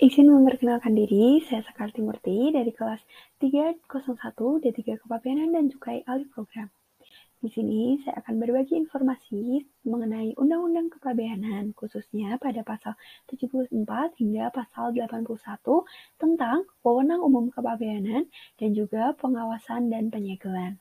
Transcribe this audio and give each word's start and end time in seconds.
Izin 0.00 0.32
memperkenalkan 0.32 0.96
diri, 0.96 1.44
saya 1.44 1.60
Sekar 1.60 1.92
Timurti 1.92 2.48
dari 2.48 2.72
kelas 2.72 3.04
301 3.36 3.84
D3 4.64 4.96
Kepabeanan 4.96 5.52
dan 5.52 5.68
Cukai 5.68 6.00
Alih 6.08 6.24
Program. 6.32 6.72
Di 7.44 7.52
sini 7.52 8.00
saya 8.00 8.24
akan 8.24 8.40
berbagi 8.40 8.80
informasi 8.80 9.60
mengenai 9.84 10.32
Undang-Undang 10.40 10.96
Kepabeanan, 10.96 11.76
khususnya 11.76 12.40
pada 12.40 12.64
pasal 12.64 12.96
74 13.28 13.76
hingga 14.16 14.48
pasal 14.48 14.96
81 14.96 15.20
tentang 16.16 16.64
wewenang 16.80 17.20
umum 17.20 17.52
kepabeanan 17.52 18.24
dan 18.56 18.70
juga 18.72 19.12
pengawasan 19.20 19.92
dan 19.92 20.08
penyegelan. 20.08 20.80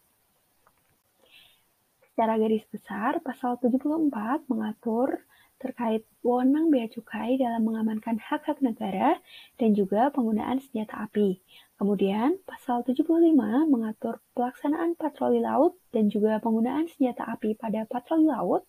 Secara 2.08 2.40
garis 2.40 2.64
besar, 2.72 3.20
pasal 3.20 3.60
74 3.60 4.48
mengatur 4.48 5.28
terkait 5.60 6.08
wewenang 6.24 6.72
bea 6.72 6.88
cukai 6.88 7.36
dalam 7.36 7.68
mengamankan 7.68 8.16
hak-hak 8.18 8.64
negara 8.64 9.20
dan 9.60 9.76
juga 9.76 10.08
penggunaan 10.16 10.64
senjata 10.64 11.06
api. 11.06 11.44
Kemudian, 11.76 12.40
pasal 12.48 12.84
75 12.84 13.36
mengatur 13.68 14.24
pelaksanaan 14.36 14.96
patroli 14.96 15.40
laut 15.44 15.76
dan 15.92 16.08
juga 16.08 16.40
penggunaan 16.40 16.88
senjata 16.88 17.28
api 17.28 17.56
pada 17.60 17.84
patroli 17.88 18.28
laut. 18.28 18.64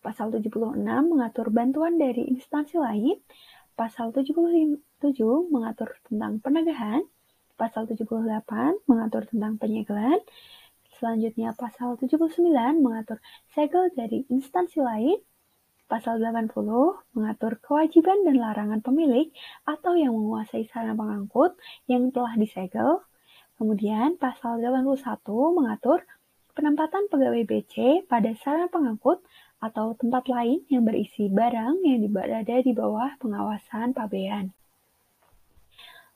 Pasal 0.00 0.32
76 0.32 0.76
mengatur 1.08 1.52
bantuan 1.52 2.00
dari 2.00 2.24
instansi 2.28 2.80
lain. 2.80 3.20
Pasal 3.76 4.12
77 4.12 4.80
mengatur 5.52 5.92
tentang 6.08 6.40
penegahan. 6.40 7.04
Pasal 7.56 7.88
78 7.90 8.84
mengatur 8.86 9.26
tentang 9.28 9.56
penyegelan. 9.58 10.20
Selanjutnya, 10.98 11.54
pasal 11.54 11.94
79 11.94 12.50
mengatur 12.82 13.22
segel 13.54 13.90
dari 13.94 14.26
instansi 14.26 14.82
lain. 14.82 15.18
Pasal 15.88 16.20
80 16.20 16.52
mengatur 17.16 17.56
kewajiban 17.64 18.20
dan 18.28 18.36
larangan 18.36 18.84
pemilik 18.84 19.32
atau 19.64 19.96
yang 19.96 20.12
menguasai 20.12 20.68
sarana 20.68 20.92
pengangkut 20.92 21.56
yang 21.88 22.12
telah 22.12 22.36
disegel. 22.36 23.00
Kemudian 23.56 24.20
pasal 24.20 24.60
81 24.60 25.24
mengatur 25.56 26.04
penempatan 26.52 27.08
pegawai 27.08 27.40
BC 27.48 28.04
pada 28.04 28.36
sarana 28.36 28.68
pengangkut 28.68 29.24
atau 29.64 29.96
tempat 29.96 30.28
lain 30.28 30.60
yang 30.68 30.84
berisi 30.84 31.32
barang 31.32 31.80
yang 31.82 32.04
berada 32.12 32.60
di 32.60 32.76
bawah 32.76 33.16
pengawasan 33.16 33.96
pabean. 33.96 34.52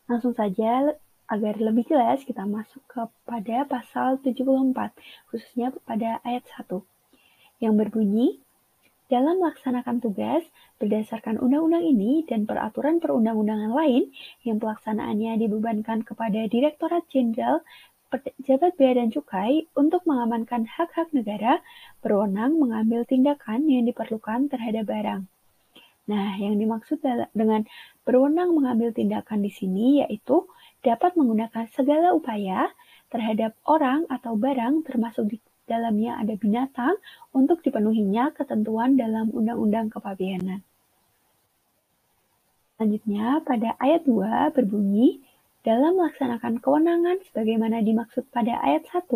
Langsung 0.05 0.36
saja 0.36 0.92
agar 1.33 1.57
lebih 1.57 1.89
jelas 1.89 2.20
kita 2.29 2.45
masuk 2.45 2.84
kepada 2.84 3.64
pasal 3.64 4.20
74 4.20 4.92
khususnya 5.33 5.73
pada 5.89 6.20
ayat 6.29 6.45
1 6.61 6.77
yang 7.64 7.73
berbunyi 7.81 8.42
dalam 9.13 9.45
melaksanakan 9.45 10.01
tugas 10.01 10.41
berdasarkan 10.81 11.37
undang-undang 11.37 11.85
ini 11.85 12.25
dan 12.25 12.49
peraturan 12.49 12.97
perundang-undangan 12.97 13.77
lain 13.77 14.09
yang 14.41 14.57
pelaksanaannya 14.57 15.37
dibebankan 15.37 16.01
kepada 16.01 16.49
Direktorat 16.49 17.05
Jenderal 17.13 17.61
Pejabat 18.09 18.73
Bea 18.81 18.97
dan 18.97 19.13
Cukai 19.13 19.69
untuk 19.77 20.09
mengamankan 20.09 20.65
hak-hak 20.65 21.13
negara 21.13 21.61
berwenang 22.01 22.57
mengambil 22.57 23.05
tindakan 23.05 23.69
yang 23.69 23.85
diperlukan 23.85 24.49
terhadap 24.49 24.89
barang. 24.89 25.29
Nah, 26.09 26.33
yang 26.41 26.57
dimaksud 26.57 27.05
dengan 27.37 27.69
berwenang 28.09 28.57
mengambil 28.57 28.97
tindakan 28.97 29.45
di 29.45 29.53
sini 29.53 30.01
yaitu 30.05 30.49
dapat 30.81 31.15
menggunakan 31.21 31.69
segala 31.73 32.17
upaya 32.17 32.73
terhadap 33.13 33.53
orang 33.69 34.09
atau 34.09 34.41
barang 34.41 34.89
termasuk 34.89 35.37
dalamnya 35.67 36.19
ada 36.19 36.35
binatang 36.35 36.97
untuk 37.31 37.63
dipenuhinya 37.63 38.35
ketentuan 38.35 38.99
dalam 38.99 39.31
Undang-Undang 39.31 39.93
Kepabeanan. 39.95 40.61
Selanjutnya, 42.77 43.39
pada 43.47 43.79
ayat 43.79 44.03
2 44.09 44.51
berbunyi, 44.59 45.23
dalam 45.63 45.95
melaksanakan 45.95 46.59
kewenangan 46.59 47.23
sebagaimana 47.31 47.79
dimaksud 47.87 48.27
pada 48.35 48.59
ayat 48.59 48.83
1, 48.91 49.07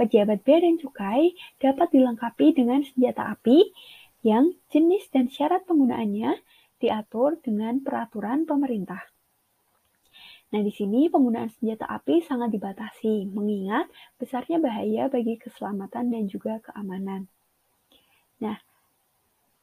pejabat 0.00 0.40
bea 0.44 0.60
dan 0.64 0.76
cukai 0.80 1.36
dapat 1.60 1.88
dilengkapi 1.92 2.56
dengan 2.56 2.80
senjata 2.80 3.36
api 3.36 3.72
yang 4.24 4.56
jenis 4.72 5.08
dan 5.12 5.28
syarat 5.28 5.64
penggunaannya 5.68 6.40
diatur 6.80 7.40
dengan 7.40 7.80
peraturan 7.80 8.48
pemerintah. 8.48 9.15
Nah, 10.46 10.62
di 10.62 10.70
sini 10.70 11.10
penggunaan 11.10 11.50
senjata 11.58 11.90
api 11.90 12.22
sangat 12.22 12.54
dibatasi, 12.54 13.26
mengingat 13.34 13.90
besarnya 14.14 14.62
bahaya 14.62 15.10
bagi 15.10 15.34
keselamatan 15.42 16.14
dan 16.14 16.30
juga 16.30 16.62
keamanan. 16.62 17.26
Nah, 18.38 18.54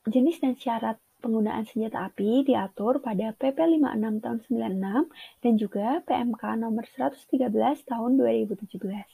jenis 0.04 0.44
dan 0.44 0.60
syarat 0.60 1.00
penggunaan 1.24 1.64
senjata 1.64 2.04
api 2.12 2.44
diatur 2.44 3.00
pada 3.00 3.32
PP 3.32 3.80
56 3.80 4.20
tahun 4.20 4.38
96 4.44 5.08
dan 5.40 5.54
juga 5.56 6.04
PMK 6.04 6.44
nomor 6.60 6.84
113 6.84 7.88
tahun 7.88 8.12
2017. 8.20 9.08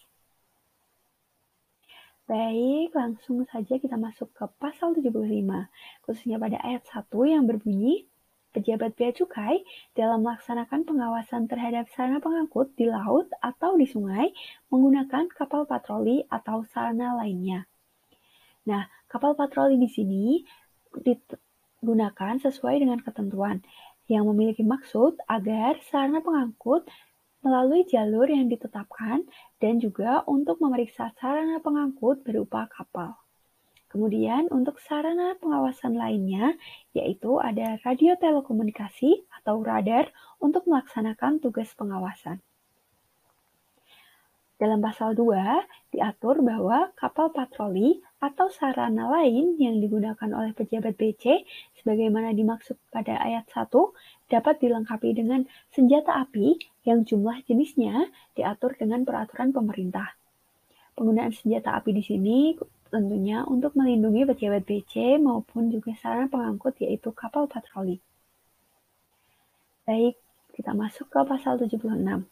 Baik, 2.26 2.94
langsung 2.98 3.46
saja 3.46 3.78
kita 3.78 3.98
masuk 3.98 4.34
ke 4.34 4.46
pasal 4.58 4.98
75, 4.98 5.70
khususnya 6.06 6.42
pada 6.42 6.58
ayat 6.66 6.86
1 6.86 7.26
yang 7.30 7.46
berbunyi, 7.46 8.09
pejabat 8.50 8.98
bea 8.98 9.14
cukai 9.14 9.62
dalam 9.94 10.26
melaksanakan 10.26 10.86
pengawasan 10.86 11.46
terhadap 11.46 11.86
sarana 11.94 12.18
pengangkut 12.18 12.74
di 12.74 12.90
laut 12.90 13.30
atau 13.40 13.78
di 13.78 13.86
sungai 13.86 14.34
menggunakan 14.74 15.30
kapal 15.30 15.70
patroli 15.70 16.26
atau 16.28 16.66
sarana 16.70 17.14
lainnya. 17.18 17.70
Nah, 18.66 18.90
kapal 19.06 19.38
patroli 19.38 19.78
di 19.78 19.90
sini 19.90 20.42
digunakan 21.06 22.36
sesuai 22.42 22.82
dengan 22.82 23.00
ketentuan 23.02 23.62
yang 24.10 24.26
memiliki 24.26 24.66
maksud 24.66 25.22
agar 25.30 25.78
sarana 25.86 26.20
pengangkut 26.26 26.90
melalui 27.46 27.88
jalur 27.88 28.28
yang 28.28 28.52
ditetapkan 28.52 29.24
dan 29.64 29.80
juga 29.80 30.26
untuk 30.28 30.60
memeriksa 30.60 31.14
sarana 31.22 31.62
pengangkut 31.64 32.26
berupa 32.26 32.68
kapal. 32.68 33.16
Kemudian 33.90 34.46
untuk 34.54 34.78
sarana 34.78 35.34
pengawasan 35.42 35.98
lainnya, 35.98 36.54
yaitu 36.94 37.42
ada 37.42 37.82
radio 37.82 38.14
telekomunikasi 38.22 39.26
atau 39.42 39.66
radar 39.66 40.14
untuk 40.38 40.70
melaksanakan 40.70 41.42
tugas 41.42 41.74
pengawasan. 41.74 42.38
Dalam 44.60 44.84
pasal 44.84 45.16
2, 45.16 45.96
diatur 45.96 46.44
bahwa 46.44 46.92
kapal 47.00 47.32
patroli 47.32 48.04
atau 48.20 48.52
sarana 48.52 49.08
lain 49.08 49.56
yang 49.56 49.80
digunakan 49.80 50.30
oleh 50.36 50.52
pejabat 50.52 51.00
BC 51.00 51.48
sebagaimana 51.80 52.36
dimaksud 52.36 52.76
pada 52.92 53.24
ayat 53.24 53.48
1 53.56 53.72
dapat 54.28 54.60
dilengkapi 54.60 55.16
dengan 55.16 55.48
senjata 55.72 56.12
api 56.28 56.60
yang 56.84 57.08
jumlah 57.08 57.40
jenisnya 57.48 58.12
diatur 58.36 58.76
dengan 58.76 59.08
peraturan 59.08 59.56
pemerintah. 59.56 60.12
Penggunaan 60.92 61.32
senjata 61.32 61.80
api 61.80 61.96
di 61.96 62.04
sini 62.04 62.52
tentunya 62.90 63.46
untuk 63.46 63.78
melindungi 63.78 64.26
pejabat 64.26 64.66
BC 64.66 65.22
maupun 65.22 65.70
juga 65.70 65.94
sarana 65.98 66.28
pengangkut 66.28 66.76
yaitu 66.82 67.14
kapal 67.14 67.46
patroli. 67.46 68.02
Baik, 69.86 70.18
kita 70.54 70.76
masuk 70.76 71.10
ke 71.10 71.20
pasal 71.26 71.58
76. 71.58 72.26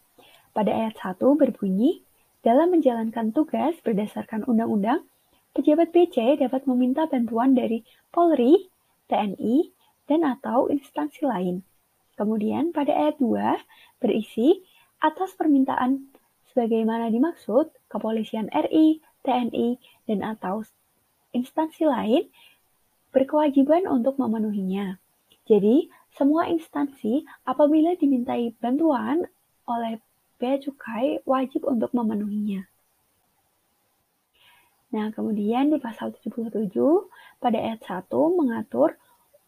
Pada 0.52 0.70
ayat 0.70 0.94
1 0.98 1.18
berbunyi, 1.38 2.02
dalam 2.42 2.70
menjalankan 2.70 3.34
tugas 3.34 3.74
berdasarkan 3.82 4.46
undang-undang, 4.46 5.02
pejabat 5.54 5.90
BC 5.90 6.38
dapat 6.38 6.66
meminta 6.70 7.10
bantuan 7.10 7.54
dari 7.54 7.82
Polri, 8.14 8.70
TNI, 9.10 9.74
dan 10.06 10.22
atau 10.22 10.70
instansi 10.70 11.26
lain. 11.26 11.66
Kemudian 12.14 12.70
pada 12.74 12.94
ayat 12.94 13.18
2 13.22 13.58
berisi 14.02 14.62
atas 14.98 15.34
permintaan 15.38 16.10
sebagaimana 16.50 17.10
dimaksud 17.10 17.70
Kepolisian 17.86 18.50
RI, 18.50 18.98
TNI, 19.26 19.78
dan 20.06 20.20
atau 20.24 20.62
instansi 21.34 21.84
lain 21.84 22.26
berkewajiban 23.12 23.88
untuk 23.88 24.20
memenuhinya. 24.20 25.00
Jadi, 25.48 25.88
semua 26.12 26.50
instansi 26.50 27.24
apabila 27.46 27.94
dimintai 27.96 28.52
bantuan 28.58 29.24
oleh 29.68 30.02
bea 30.38 30.58
cukai 30.58 31.22
wajib 31.24 31.66
untuk 31.66 31.90
memenuhinya. 31.94 32.66
Nah, 34.88 35.12
kemudian 35.12 35.68
di 35.68 35.76
pasal 35.76 36.16
77 36.16 36.72
pada 37.38 37.58
ayat 37.60 37.84
1 37.84 38.08
mengatur 38.32 38.96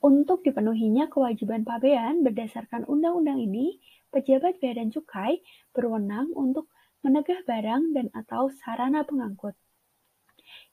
untuk 0.01 0.45
dipenuhinya 0.45 1.09
kewajiban 1.09 1.65
pabean 1.65 2.25
berdasarkan 2.25 2.85
undang-undang 2.89 3.41
ini, 3.41 3.81
pejabat 4.13 4.61
bea 4.61 4.77
dan 4.77 4.93
cukai 4.93 5.41
berwenang 5.73 6.33
untuk 6.37 6.69
menegah 7.01 7.41
barang 7.49 7.97
dan 7.97 8.07
atau 8.13 8.53
sarana 8.53 9.05
pengangkut. 9.05 9.57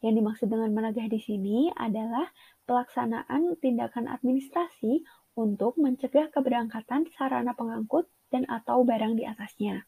Yang 0.01 0.13
dimaksud 0.21 0.47
dengan 0.49 0.71
menagih 0.73 1.07
di 1.07 1.21
sini 1.21 1.69
adalah 1.73 2.29
pelaksanaan 2.67 3.55
tindakan 3.61 4.09
administrasi 4.09 5.05
untuk 5.37 5.77
mencegah 5.77 6.33
keberangkatan 6.33 7.07
sarana 7.15 7.53
pengangkut 7.53 8.09
dan 8.33 8.43
atau 8.49 8.83
barang 8.83 9.15
di 9.15 9.23
atasnya. 9.23 9.85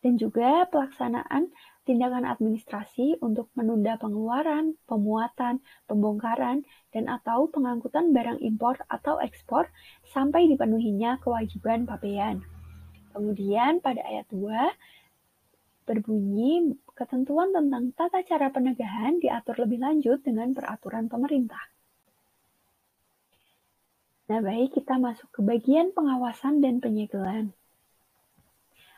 Dan 0.00 0.20
juga 0.20 0.64
pelaksanaan 0.68 1.50
tindakan 1.86 2.26
administrasi 2.26 3.22
untuk 3.22 3.48
menunda 3.54 3.94
pengeluaran, 3.96 4.74
pemuatan, 4.90 5.62
pembongkaran, 5.86 6.66
dan 6.90 7.04
atau 7.06 7.46
pengangkutan 7.46 8.10
barang 8.10 8.42
impor 8.42 8.82
atau 8.90 9.22
ekspor 9.22 9.70
sampai 10.10 10.50
dipenuhinya 10.50 11.22
kewajiban 11.22 11.86
pabean. 11.86 12.42
Kemudian 13.14 13.80
pada 13.80 14.02
ayat 14.04 14.28
2 14.28 14.50
berbunyi 15.86 16.74
ketentuan 16.98 17.54
tentang 17.54 17.94
tata 17.94 18.20
cara 18.26 18.50
penegahan 18.50 19.22
diatur 19.22 19.62
lebih 19.62 19.78
lanjut 19.80 20.18
dengan 20.26 20.50
peraturan 20.50 21.06
pemerintah. 21.06 21.62
Nah, 24.26 24.42
baik 24.42 24.74
kita 24.74 24.98
masuk 24.98 25.30
ke 25.30 25.40
bagian 25.46 25.94
pengawasan 25.94 26.58
dan 26.58 26.82
penyegelan. 26.82 27.54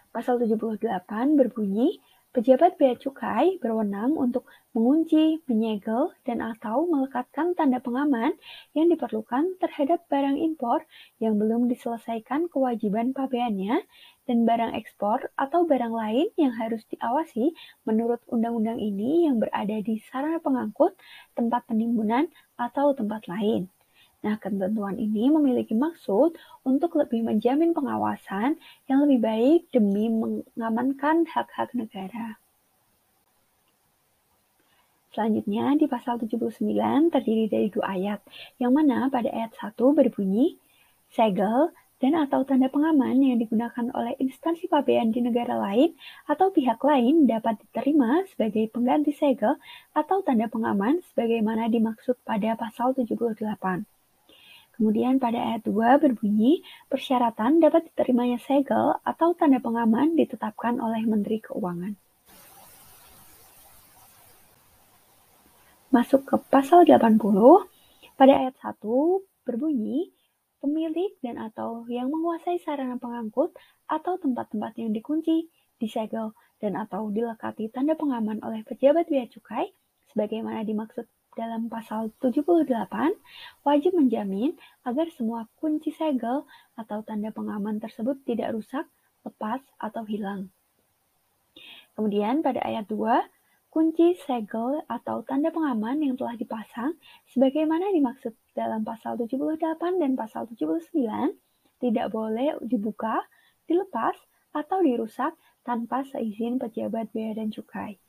Pasal 0.09 0.41
78 0.41 1.37
berbunyi, 1.37 2.01
Pejabat 2.39 2.79
bea 2.79 2.95
cukai 2.95 3.59
berwenang 3.59 4.15
untuk 4.15 4.47
mengunci, 4.71 5.43
menyegel, 5.51 6.15
dan 6.23 6.39
atau 6.39 6.87
melekatkan 6.87 7.59
tanda 7.59 7.83
pengaman 7.83 8.31
yang 8.79 8.87
diperlukan 8.87 9.59
terhadap 9.59 10.07
barang 10.07 10.39
impor 10.39 10.87
yang 11.19 11.35
belum 11.35 11.67
diselesaikan 11.67 12.47
kewajiban 12.47 13.11
pabeannya 13.11 13.83
dan 14.31 14.47
barang 14.47 14.71
ekspor 14.79 15.35
atau 15.35 15.67
barang 15.67 15.91
lain 15.91 16.31
yang 16.39 16.55
harus 16.55 16.87
diawasi 16.95 17.59
menurut 17.83 18.23
undang-undang 18.31 18.79
ini 18.79 19.27
yang 19.27 19.43
berada 19.43 19.75
di 19.83 19.99
sarana 19.99 20.39
pengangkut, 20.39 20.95
tempat 21.35 21.67
penimbunan, 21.67 22.31
atau 22.55 22.95
tempat 22.95 23.27
lain. 23.27 23.67
Nah, 24.19 24.35
ketentuan 24.35 24.99
ini 24.99 25.31
memiliki 25.31 25.79
maksud 25.79 26.35
untuk 26.67 26.99
lebih 26.99 27.23
menjamin 27.23 27.71
pengawasan 27.71 28.59
yang 28.91 29.07
lebih 29.07 29.23
baik 29.23 29.61
demi 29.71 30.11
mengamankan 30.11 31.23
hak-hak 31.31 31.71
negara. 31.79 32.35
Selanjutnya, 35.15 35.79
di 35.79 35.87
pasal 35.87 36.19
79 36.19 37.15
terdiri 37.15 37.47
dari 37.47 37.71
dua 37.71 37.95
ayat, 37.95 38.21
yang 38.59 38.75
mana 38.75 39.07
pada 39.07 39.31
ayat 39.31 39.55
1 39.55 39.95
berbunyi, 39.95 40.59
segel 41.15 41.71
dan 41.99 42.15
atau 42.15 42.47
tanda 42.47 42.71
pengaman 42.71 43.19
yang 43.23 43.39
digunakan 43.43 43.91
oleh 43.95 44.15
instansi 44.23 44.71
pabean 44.71 45.11
di 45.11 45.19
negara 45.19 45.59
lain 45.59 45.99
atau 46.31 46.55
pihak 46.55 46.79
lain 46.83 47.27
dapat 47.27 47.59
diterima 47.59 48.23
sebagai 48.31 48.71
pengganti 48.71 49.11
segel 49.11 49.59
atau 49.95 50.23
tanda 50.23 50.47
pengaman 50.47 51.03
sebagaimana 51.11 51.67
dimaksud 51.67 52.19
pada 52.23 52.55
pasal 52.55 52.95
78. 52.95 53.98
Kemudian 54.79 55.19
pada 55.19 55.43
ayat 55.43 55.67
2 55.67 55.75
berbunyi, 55.99 56.63
persyaratan 56.87 57.59
dapat 57.59 57.91
diterimanya 57.91 58.39
segel 58.39 58.95
atau 59.03 59.35
tanda 59.35 59.59
pengaman 59.59 60.15
ditetapkan 60.15 60.79
oleh 60.79 61.03
Menteri 61.03 61.43
Keuangan. 61.43 61.99
Masuk 65.91 66.31
ke 66.31 66.39
pasal 66.47 66.87
80, 66.87 67.19
pada 68.15 68.33
ayat 68.39 68.55
1 68.63 68.79
berbunyi, 69.43 70.15
pemilik 70.63 71.11
dan 71.27 71.43
atau 71.43 71.83
yang 71.91 72.07
menguasai 72.15 72.63
sarana 72.63 73.03
pengangkut 73.03 73.51
atau 73.91 74.15
tempat-tempat 74.15 74.79
yang 74.79 74.95
dikunci, 74.95 75.51
disegel, 75.83 76.39
dan 76.63 76.79
atau 76.79 77.11
dilekati 77.11 77.67
tanda 77.75 77.99
pengaman 77.99 78.39
oleh 78.47 78.63
pejabat 78.63 79.11
bea 79.11 79.27
cukai, 79.27 79.75
sebagaimana 80.15 80.63
dimaksud 80.63 81.11
dalam 81.39 81.71
pasal 81.71 82.11
78 82.19 82.67
wajib 83.63 83.95
menjamin 83.95 84.59
agar 84.83 85.07
semua 85.15 85.47
kunci 85.63 85.95
segel 85.95 86.43
atau 86.75 87.07
tanda 87.07 87.31
pengaman 87.31 87.79
tersebut 87.79 88.19
tidak 88.27 88.59
rusak, 88.59 88.91
lepas, 89.23 89.63
atau 89.79 90.03
hilang. 90.03 90.51
Kemudian 91.95 92.43
pada 92.43 92.59
ayat 92.67 92.91
2, 92.91 92.99
kunci 93.71 94.19
segel 94.27 94.83
atau 94.91 95.23
tanda 95.23 95.55
pengaman 95.55 96.03
yang 96.03 96.19
telah 96.19 96.35
dipasang 96.35 96.99
sebagaimana 97.31 97.95
dimaksud 97.95 98.35
dalam 98.59 98.83
pasal 98.83 99.15
78 99.15 100.03
dan 100.03 100.19
pasal 100.19 100.51
79 100.51 100.99
tidak 101.79 102.07
boleh 102.11 102.59
dibuka, 102.67 103.23
dilepas, 103.71 104.19
atau 104.51 104.83
dirusak 104.83 105.39
tanpa 105.63 106.03
seizin 106.09 106.59
pejabat 106.59 107.13
bea 107.15 107.37
dan 107.37 107.53
cukai. 107.53 108.01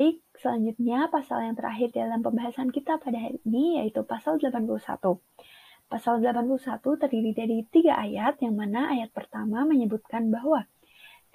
Baik, 0.00 0.24
selanjutnya 0.40 1.12
pasal 1.12 1.44
yang 1.44 1.60
terakhir 1.60 1.92
dalam 1.92 2.24
pembahasan 2.24 2.72
kita 2.72 2.96
pada 2.96 3.20
hari 3.20 3.36
ini 3.44 3.84
yaitu 3.84 4.00
pasal 4.00 4.40
81. 4.40 4.80
Pasal 5.92 6.24
81 6.24 6.56
terdiri 6.80 7.36
dari 7.36 7.68
tiga 7.68 8.00
ayat 8.00 8.40
yang 8.40 8.56
mana 8.56 8.96
ayat 8.96 9.12
pertama 9.12 9.68
menyebutkan 9.68 10.32
bahwa 10.32 10.64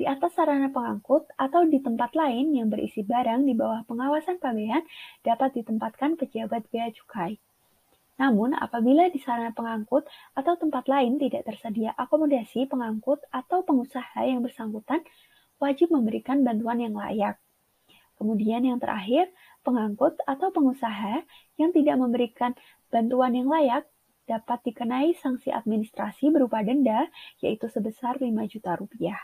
di 0.01 0.09
atas 0.09 0.33
sarana 0.33 0.73
pengangkut 0.73 1.29
atau 1.37 1.61
di 1.69 1.77
tempat 1.77 2.17
lain 2.17 2.57
yang 2.57 2.73
berisi 2.73 3.05
barang 3.05 3.45
di 3.45 3.53
bawah 3.53 3.85
pengawasan 3.85 4.41
pabean 4.41 4.81
dapat 5.21 5.61
ditempatkan 5.61 6.17
pejabat 6.17 6.65
bea 6.73 6.89
cukai. 6.89 7.37
Namun, 8.17 8.57
apabila 8.57 9.13
di 9.13 9.21
sarana 9.21 9.53
pengangkut 9.53 10.09
atau 10.33 10.57
tempat 10.57 10.89
lain 10.89 11.21
tidak 11.21 11.45
tersedia 11.45 11.93
akomodasi 11.93 12.65
pengangkut 12.65 13.21
atau 13.29 13.61
pengusaha 13.61 14.25
yang 14.25 14.41
bersangkutan, 14.41 15.05
wajib 15.61 15.93
memberikan 15.93 16.41
bantuan 16.41 16.81
yang 16.81 16.97
layak. 16.97 17.44
Kemudian 18.15 18.63
yang 18.63 18.79
terakhir, 18.79 19.29
pengangkut 19.65 20.15
atau 20.23 20.49
pengusaha 20.53 21.23
yang 21.59 21.75
tidak 21.75 21.95
memberikan 21.99 22.51
bantuan 22.87 23.35
yang 23.35 23.51
layak 23.51 23.83
dapat 24.25 24.61
dikenai 24.65 25.13
sanksi 25.21 25.53
administrasi 25.53 26.33
berupa 26.33 26.65
denda, 26.65 27.05
yaitu 27.43 27.69
sebesar 27.69 28.17
5 28.17 28.31
juta 28.49 28.73
rupiah. 28.73 29.21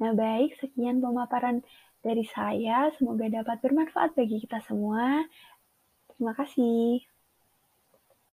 Nah 0.00 0.12
baik, 0.16 0.58
sekian 0.58 0.98
pemaparan 0.98 1.62
dari 2.02 2.24
saya. 2.26 2.90
Semoga 2.98 3.30
dapat 3.30 3.60
bermanfaat 3.62 4.16
bagi 4.18 4.42
kita 4.42 4.64
semua. 4.64 5.22
Terima 6.14 6.32
kasih. 6.34 7.13